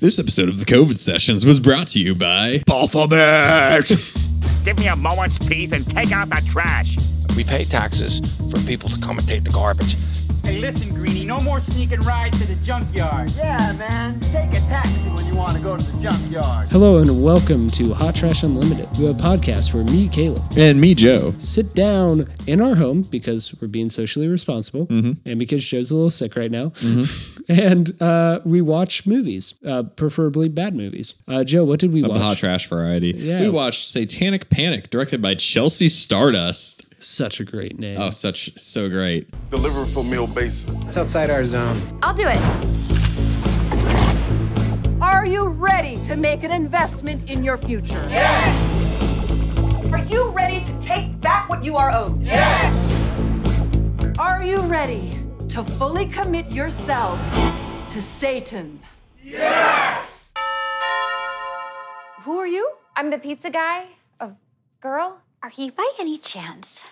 [0.00, 3.88] This episode of the COVID Sessions was brought to you by Baphomet!
[4.64, 6.96] Give me a moment's peace and take out the trash.
[7.36, 9.96] We pay taxes for people to come and take the garbage.
[10.48, 13.30] Hey, listen, Greenie, no more sneaking rides to the junkyard.
[13.32, 14.18] Yeah, man.
[14.20, 16.68] Take a taxi when you want to go to the junkyard.
[16.70, 21.34] Hello and welcome to Hot Trash Unlimited, the podcast where me, Caleb, and me, Joe.
[21.36, 26.08] sit down in our home because we're being socially responsible and because Joe's a little
[26.08, 26.72] sick right now,
[27.50, 31.22] and uh, we watch movies, uh, preferably bad movies.
[31.28, 32.18] Uh, Joe, what did we Of watch?
[32.20, 33.10] the hot trash variety.
[33.14, 33.42] Yeah.
[33.42, 36.86] We watched Satanic Panic, directed by Chelsea Stardust.
[37.00, 38.00] Such a great name.
[38.00, 39.28] Oh, such so great.
[39.50, 40.82] Deliver for Mill Basin.
[40.82, 41.80] It's outside our zone.
[42.02, 42.40] I'll do it.
[45.00, 48.04] Are you ready to make an investment in your future?
[48.08, 48.64] Yes!
[49.92, 52.20] Are you ready to take back what you are owed?
[52.20, 52.84] Yes!
[54.18, 55.12] Are you ready
[55.50, 57.22] to fully commit yourselves
[57.92, 58.80] to Satan?
[59.22, 60.34] Yes!
[62.22, 62.68] Who are you?
[62.96, 63.86] I'm the pizza guy.
[64.18, 64.32] A
[64.80, 65.22] girl.
[65.40, 66.82] Are you by any chance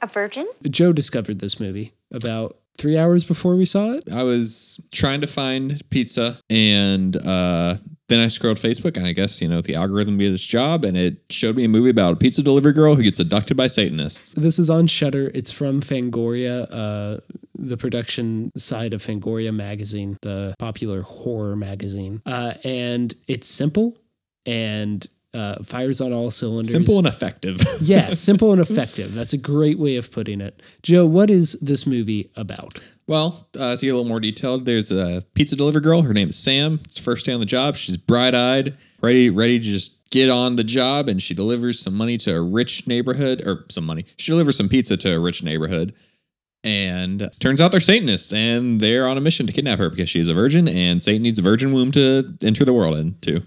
[0.00, 0.48] a virgin?
[0.68, 4.04] Joe discovered this movie about three hours before we saw it.
[4.12, 7.74] I was trying to find pizza and uh,
[8.08, 10.96] then I scrolled Facebook and I guess, you know, the algorithm did its job and
[10.96, 14.32] it showed me a movie about a pizza delivery girl who gets abducted by Satanists.
[14.32, 15.30] This is on Shudder.
[15.34, 17.18] It's from Fangoria, uh,
[17.58, 22.22] the production side of Fangoria magazine, the popular horror magazine.
[22.24, 23.98] Uh, and it's simple
[24.46, 26.70] and uh, fires on all cylinders.
[26.70, 27.60] Simple and effective.
[27.80, 29.14] yeah, simple and effective.
[29.14, 30.62] That's a great way of putting it.
[30.82, 32.78] Joe, what is this movie about?
[33.06, 36.02] Well, uh, to get a little more detailed, there's a pizza delivery girl.
[36.02, 36.80] Her name is Sam.
[36.84, 37.76] It's first day on the job.
[37.76, 41.94] She's bright eyed, ready, ready to just get on the job, and she delivers some
[41.94, 44.04] money to a rich neighborhood, or some money.
[44.16, 45.94] She delivers some pizza to a rich neighborhood,
[46.64, 50.28] and turns out they're Satanists, and they're on a mission to kidnap her because she's
[50.28, 53.42] a virgin, and Satan needs a virgin womb to enter the world into.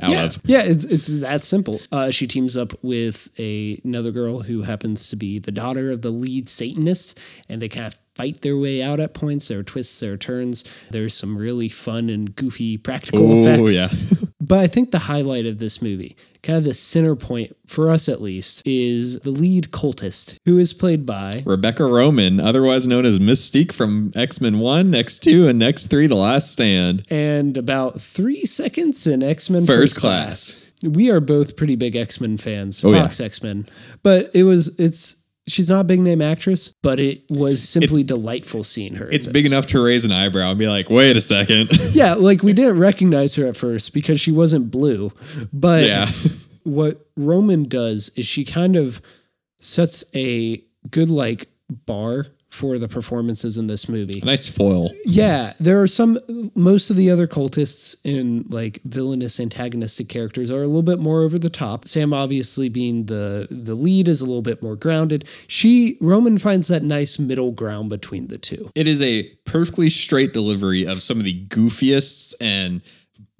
[0.00, 0.38] Out yeah, of.
[0.44, 1.80] yeah, it's it's that simple.
[1.90, 6.02] Uh, she teams up with a, another girl who happens to be the daughter of
[6.02, 7.18] the lead Satanist,
[7.48, 9.48] and they kind of fight their way out at points.
[9.48, 10.62] There are twists, there are turns.
[10.90, 13.60] There's some really fun and goofy practical effects.
[13.60, 14.15] Oh, effects.
[14.46, 14.56] yeah.
[14.56, 18.08] but I think the highlight of this movie, kind of the center point for us
[18.08, 23.18] at least, is the lead cultist, who is played by Rebecca Romijn, otherwise known as
[23.18, 27.02] Mystique from X Men 1, X2, and X3 The Last Stand.
[27.10, 30.26] and about three seconds in X Men First First, Class.
[30.80, 30.94] Class.
[30.94, 33.02] We are both pretty big X Men fans, Oh, yeah.
[33.02, 33.66] Fox X Men,
[34.02, 35.16] but it was it's
[35.48, 39.08] she's not a big name actress, but it was simply delightful seeing her.
[39.10, 41.70] It's big enough to raise an eyebrow and be like, wait a second.
[41.92, 45.12] Yeah, like we didn't recognize her at first because she wasn't blue,
[45.52, 46.06] but Yeah.
[46.64, 49.00] what Romijn does is she kind of
[49.60, 54.20] sets a good like bar for the performances in this movie.
[54.20, 54.90] A nice foil.
[55.04, 56.18] Yeah, there are some.
[56.54, 61.22] Most of the other cultists in like villainous, antagonistic characters are a little bit more
[61.22, 61.86] over the top.
[61.86, 65.28] Sam, obviously being the the lead, is a little bit more grounded.
[65.46, 68.70] She Romijn finds that nice middle ground between the two.
[68.74, 72.80] It is a perfectly straight delivery of some of the goofiest and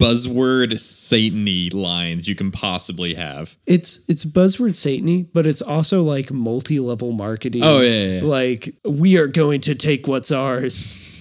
[0.01, 3.57] buzzword Satan-y lines you can possibly have.
[3.67, 7.63] It's it's buzzword satany, but it's also like multi level marketing.
[7.65, 8.23] Oh, yeah, yeah, yeah.
[8.23, 11.13] like we are going to take what's ours.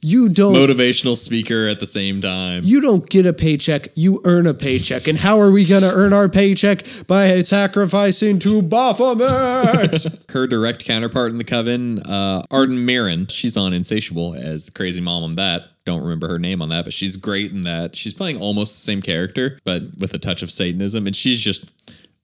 [0.00, 2.62] You don't Motivational speaker at the same time.
[2.64, 5.06] You don't get a paycheck, you earn a paycheck.
[5.06, 6.84] And how are we going to earn our paycheck?
[7.06, 10.06] By sacrificing to Baphomet.
[10.30, 15.00] Her direct counterpart in the coven, uh, Arden Myrin, she's on Insatiable as the crazy
[15.00, 15.70] mom on that.
[15.84, 17.94] Don't remember her name on that, but she's great in that.
[17.94, 21.06] She's playing almost the same character, but with a touch of Satanism.
[21.06, 21.70] And she's just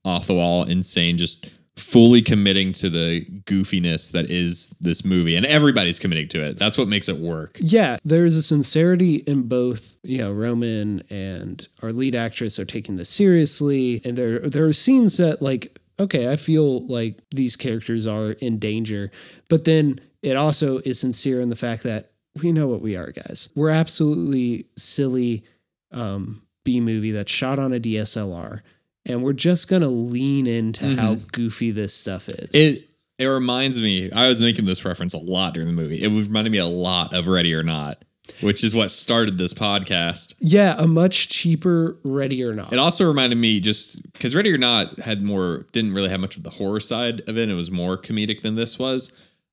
[0.05, 5.37] off the wall, insane, just fully committing to the goofiness that is this movie.
[5.37, 6.59] And everybody's committing to it.
[6.59, 7.59] That's what makes it work.
[7.61, 12.97] yeah, there's a sincerity in both, you know, Romijn and our lead actress are taking
[12.97, 14.01] this seriously.
[14.05, 18.59] And there there are scenes that like, okay, I feel like these characters are in
[18.59, 19.11] danger.
[19.49, 22.10] But then it also is sincere in the fact that
[22.43, 23.49] we know what we are, guys.
[23.55, 25.45] We're absolutely silly
[25.93, 28.61] um, B movie that's shot on a DSLR.
[29.07, 32.51] And we're just gonna lean into how goofy this stuff is.
[32.53, 32.85] It
[33.19, 36.03] it reminds me, I was making this reference a lot during the movie.
[36.03, 38.03] It reminded me a lot of Ready or Not,
[38.41, 40.35] which is what started this podcast.
[40.39, 42.73] yeah, a much cheaper Ready or Not.
[42.73, 46.37] It also reminded me just because Ready or Not had more, didn't really have much
[46.37, 47.49] of the horror side of it.
[47.49, 49.13] It was more comedic than this was.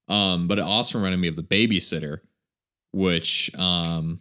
[0.09, 2.19] Um, but it also reminded me of The Babysitter,
[2.97, 4.19] which um,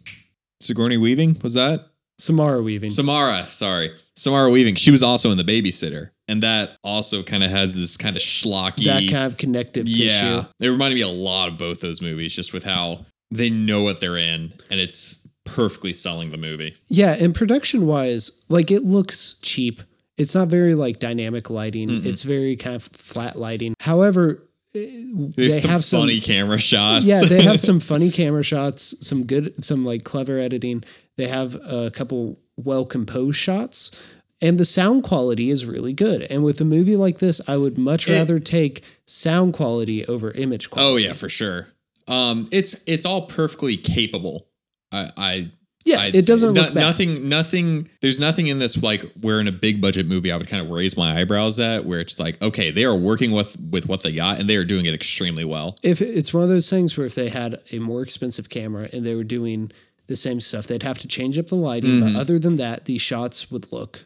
[0.61, 1.87] Sigourney Weaving was that?
[2.19, 2.89] Samara Weaving.
[2.89, 3.91] Samara, sorry.
[4.15, 4.75] Samara Weaving.
[4.75, 6.09] She was also in The Babysitter.
[6.27, 8.85] And that also kind of has this kind of schlocky.
[8.85, 10.09] that kind of connective yeah.
[10.09, 10.49] tissue.
[10.59, 14.01] It reminded me a lot of both those movies, just with how they know what
[14.01, 14.51] they're in.
[14.69, 16.75] And it's perfectly selling the movie.
[16.89, 19.81] Yeah, and production wise, like it looks cheap.
[20.17, 22.05] It's not very like dynamic lighting.
[22.05, 23.75] It's very kind of flat lighting.
[23.79, 24.43] However,
[24.85, 27.05] There's they have some funny camera shots.
[27.05, 30.83] yeah, they have some funny camera shots, some good, some like clever editing.
[31.17, 34.01] They have a couple well composed shots,
[34.41, 36.21] and the sound quality is really good.
[36.23, 40.31] And with a movie like this, I would much It- rather take sound quality over
[40.31, 40.93] image quality.
[40.93, 41.67] Oh yeah, for sure.
[42.07, 44.47] Um, it's it's all perfectly capable.
[44.91, 45.51] I, I
[45.87, 46.27] Yeah, I'd it say.
[46.33, 46.79] doesn't No- look bad.
[46.81, 47.29] nothing.
[47.29, 47.89] Nothing.
[48.01, 50.69] There's nothing in this like where in a big budget movie I would kind of
[50.69, 54.11] raise my eyebrows at, where it's like, okay, they are working with with what they
[54.11, 55.77] got and they are doing it extremely well.
[55.83, 59.05] if it's one of those things where if they had a more expensive camera and
[59.05, 59.71] they were doing
[60.07, 61.99] the same stuff, they'd have to change up the lighting.
[61.99, 62.13] Mm-hmm.
[62.13, 64.05] But other than that, these shots would look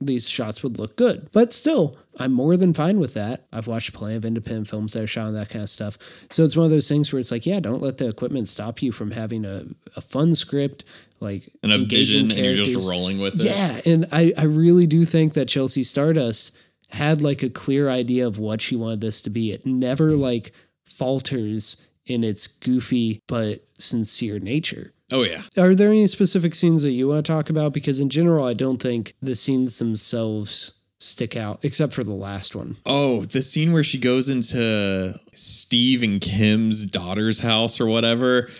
[0.00, 1.28] these shots would look good.
[1.32, 3.46] But still, I'm more than fine with that.
[3.52, 5.98] I've watched plenty of independent films that are shot on that kind of stuff.
[6.30, 8.82] So it's one of those things where it's like, yeah, don't let the equipment stop
[8.82, 9.66] you from having a,
[9.96, 10.84] a fun script,
[11.20, 13.46] like And a vision, and you're just rolling with it.
[13.46, 16.56] Yeah, and I, I really do think that Chelsea Stardust
[16.90, 19.52] had like a clear idea of what she wanted this to be.
[19.52, 20.52] It never like
[20.84, 24.92] falters in its goofy but sincere nature.
[25.12, 25.42] Oh yeah.
[25.58, 27.72] Are there any specific scenes that you want to talk about?
[27.72, 32.54] Because in general, I don't think the scenes themselves stick out, except for the last
[32.54, 32.76] one.
[32.86, 38.50] Oh, the scene where she goes into Steve and Kim's daughter's house or whatever,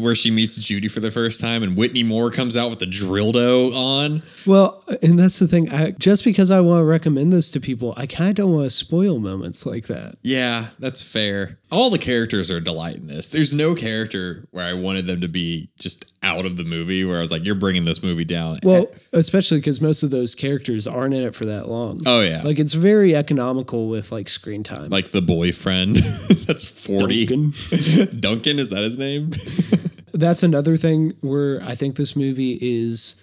[0.00, 2.86] where she meets Judy for the first time, and Whitney Moore comes out with the
[2.86, 4.22] Drildo on.
[4.46, 5.70] Well, and that's the thing.
[5.70, 8.64] I, just because I want to recommend this to people, I kind of don't want
[8.64, 10.16] to spoil moments like that.
[10.22, 11.58] Yeah, that's fair.
[11.72, 13.28] All the characters are a delight in this.
[13.28, 17.16] There's no character where I wanted them to be just out of the movie, where
[17.16, 20.86] I was like, "You're bringing this movie down." Well, especially because most of those characters
[20.86, 22.02] aren't in it for that long.
[22.06, 24.90] oh yeah, Like it's very economical with like screen time.
[24.90, 25.96] like the boyfriend
[26.46, 27.26] that's 40.
[27.26, 27.52] Duncan.
[28.16, 29.32] Duncan, is that his name?
[30.18, 33.16] That's another thing where I think this movie is,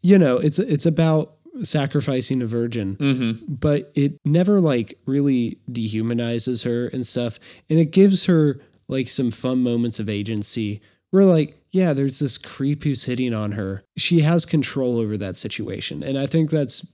[0.00, 3.54] you know, it's it's about sacrificing a virgin, mm-hmm.
[3.54, 9.30] but it never like really dehumanizes her and stuff, and it gives her like some
[9.30, 10.80] fun moments of agency.
[11.10, 13.84] Where like, yeah, there's this creep who's hitting on her.
[13.96, 16.90] She has control over that situation, and I think that's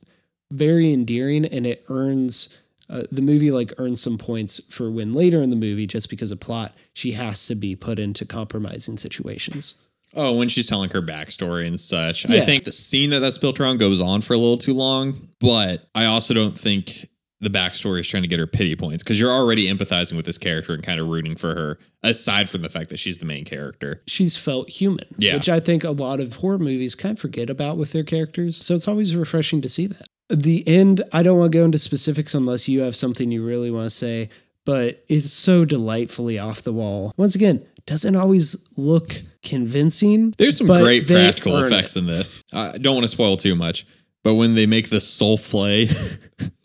[0.50, 2.56] very endearing, and it earns.
[2.90, 6.30] Uh, the movie like earns some points for when later in the movie, just because
[6.30, 9.74] of plot, she has to be put into compromising situations.
[10.14, 12.28] Oh, when she's telling her backstory and such.
[12.30, 15.28] I think the scene that that's built around goes on for a little too long,
[15.38, 17.06] but I also don't think
[17.40, 20.38] the backstory is trying to get her pity points because you're already empathizing with this
[20.38, 23.44] character and kind of rooting for her, aside from the fact that she's the main
[23.44, 24.02] character.
[24.06, 25.34] She's felt human, Yeah.
[25.34, 28.64] which I think a lot of horror movies kind of forget about with their characters.
[28.64, 30.08] So it's always refreshing to see that.
[30.28, 33.70] The end, I don't want to go into specifics unless you have something you really
[33.70, 34.28] want to say,
[34.64, 37.12] but it's so delightfully off the wall.
[37.16, 40.34] Once again, doesn't always look convincing.
[40.36, 42.00] There's some great practical effects it.
[42.00, 42.44] in this.
[42.52, 43.86] I don't want to spoil too much,
[44.22, 45.86] but when they make the soul flay,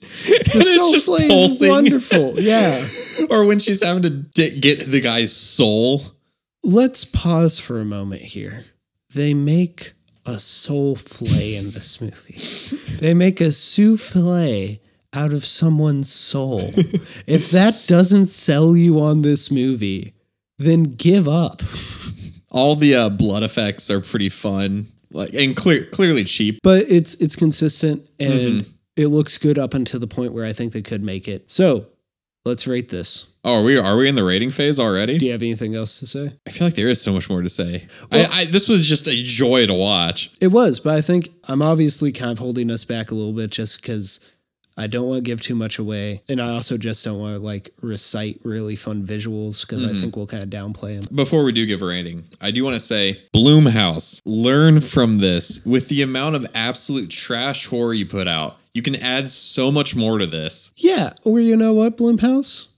[0.04, 2.33] The soul flay is wonderful.
[2.39, 2.86] Yeah.
[3.30, 6.01] or when she's having to di- get the guy's soul.
[6.63, 8.66] Let's pause for a moment here.
[9.13, 9.94] They make
[10.25, 12.37] a soul flay in this movie.
[12.97, 14.79] They make a souffle
[15.13, 16.59] out of someone's soul.
[17.27, 20.13] if that doesn't sell you on this movie,
[20.57, 21.61] then give up.
[22.51, 26.59] All the uh, blood effects are pretty fun, like and clear, clearly cheap.
[26.63, 28.69] But it's it's consistent and Mm-hmm.
[28.95, 31.49] it looks good up until the point where I think they could make it.
[31.51, 31.87] So
[32.45, 33.32] let's rate this.
[33.45, 35.18] Oh, are we are we in the rating phase already?
[35.18, 36.33] Do you have anything else to say?
[36.47, 37.88] I feel like there is so much more to say.
[38.12, 40.31] Well- I, I, this was just a joy to watch.
[40.40, 43.52] It was, but I think I'm obviously kind of holding us back a little bit
[43.52, 44.19] just because
[44.78, 46.21] I don't want to give too much away.
[46.30, 50.00] And I also just don't want to like recite really fun visuals because I mm-hmm.
[50.00, 51.16] think we'll kind of downplay them.
[51.16, 55.66] Before we do give a rating, I do want to say, Blumhouse, learn from this.
[55.66, 59.95] With the amount of absolute trash horror you put out, you can add so much
[59.95, 60.73] more to this.
[60.78, 61.14] Yeah.
[61.23, 62.69] Or you know what, Blumhouse?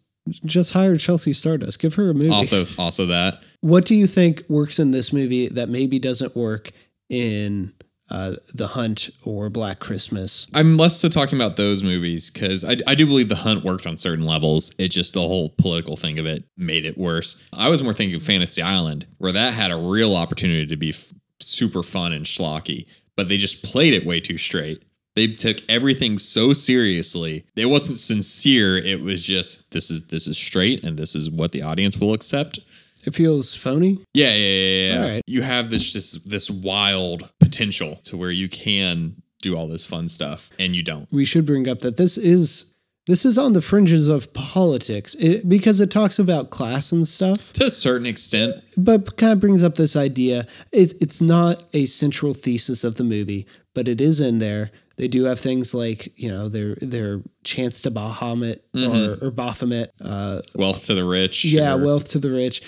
[0.43, 1.79] Just hire Chelsea Stardust.
[1.79, 2.29] Give her a movie.
[2.29, 6.69] Also, also that what do you think works in this movie that maybe doesn't work
[7.09, 7.73] in
[8.11, 10.45] uh, The Hunt or Black Christmas?
[10.53, 13.87] I'm less so talking about those movies because I, I do believe The Hunt worked
[13.87, 14.71] on certain levels.
[14.77, 17.43] It just the whole political thing of it made it worse.
[17.53, 20.89] I was more thinking of Fantasy Island, where that had a real opportunity to be
[20.89, 24.83] f- super fun and schlocky, but they just played it way too straight.
[25.15, 27.45] They took everything so seriously.
[27.55, 28.77] It wasn't sincere.
[28.77, 32.13] It was just this is this is straight and this is what the audience will
[32.13, 32.59] accept.
[33.05, 33.99] It feels phony.
[34.13, 34.93] Yeah, yeah, yeah.
[34.93, 35.01] yeah.
[35.01, 35.21] All right.
[35.27, 40.07] You have this just this wild potential to where you can do all this fun
[40.07, 41.07] stuff and you don't.
[41.11, 42.73] we should bring up that this is
[43.05, 47.53] this is on the fringes of politics it, because it talks about class and stuff,
[47.53, 50.47] To a certain extent, but kind of brings up this idea.
[50.71, 53.45] It, it's not a central thesis of the movie,
[53.75, 54.71] but it is in there.
[54.97, 59.91] They do have things like you know their their chance to Bahamut or, or Baphomet.
[60.01, 61.43] Uh, wealth to the rich.
[61.45, 62.61] yeah, or- wealth to the rich.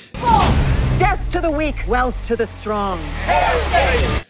[0.98, 3.00] Death to the weak, wealth to the strong.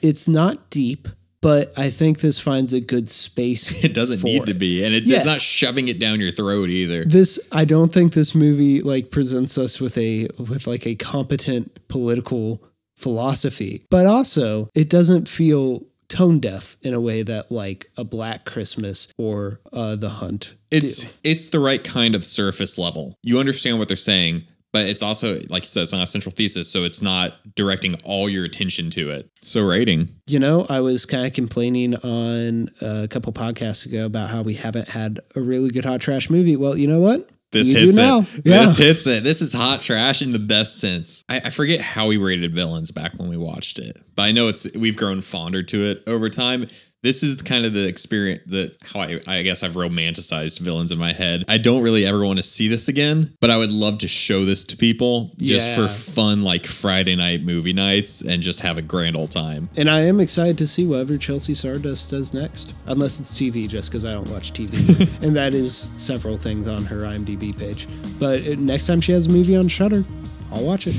[0.01, 1.07] It's not deep,
[1.41, 3.83] but I think this finds a good space.
[3.85, 5.15] it doesn't for need to be, and it, Yeah.
[5.17, 7.05] it's not shoving it down your throat either.
[7.05, 11.87] This I don't think this movie like presents us with a with like a competent
[11.87, 12.61] political
[12.95, 18.45] philosophy, but also it doesn't feel tone deaf in a way that like a Black
[18.45, 20.55] Christmas or uh, The Hunt.
[20.71, 21.13] It's do.
[21.23, 23.15] it's the right kind of surface level.
[23.23, 26.33] You understand what they're saying, but it's also like you said, it's not a central
[26.35, 29.29] thesis, so it's not directing all your attention to it.
[29.41, 30.09] So rating.
[30.27, 34.55] You know, I was kind of complaining on a couple podcasts ago about how we
[34.55, 36.55] haven't had a really good hot trash movie.
[36.55, 37.29] Well, you know what?
[37.57, 38.01] This You hits it.
[38.45, 38.61] Yeah.
[38.61, 39.23] This hits it.
[39.23, 41.23] This is hot trash in the best sense.
[41.29, 44.47] I, I forget how we rated villains back when we watched it, but I know
[44.47, 46.67] it's we've grown fonder to it over time.
[47.03, 50.97] This is kind of the experience that how I, I guess I've romanticized villains in
[50.97, 51.43] my head.
[51.47, 54.45] I don't really ever want to see this again, but I would love to show
[54.45, 55.75] this to people just Yeah.
[55.75, 59.69] for fun, like Friday night movie nights, and just have a grand old time.
[59.77, 63.91] And I am excited to see whatever Chelsea Stardust does next, unless it's TV, just
[63.91, 65.07] because I don't watch TV.
[65.21, 67.87] and that is several things on her IMDb page.
[68.19, 70.03] But next time she has a movie on Shudder,
[70.51, 70.95] I'll watch it.